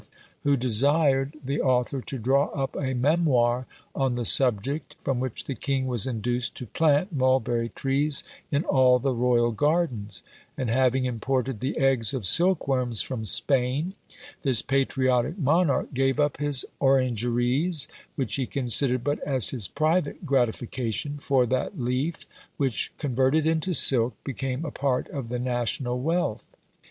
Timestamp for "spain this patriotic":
13.23-15.37